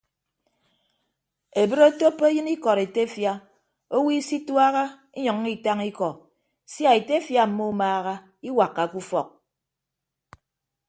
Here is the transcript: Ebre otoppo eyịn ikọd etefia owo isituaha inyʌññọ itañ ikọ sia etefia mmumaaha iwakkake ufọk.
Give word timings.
Ebre 1.63 1.83
otoppo 1.91 2.23
eyịn 2.29 2.47
ikọd 2.55 2.77
etefia 2.85 3.33
owo 3.95 4.07
isituaha 4.19 4.83
inyʌññọ 5.19 5.49
itañ 5.57 5.79
ikọ 5.89 6.09
sia 6.71 6.91
etefia 6.99 7.43
mmumaaha 7.49 8.13
iwakkake 8.49 8.97
ufọk. 9.01 9.27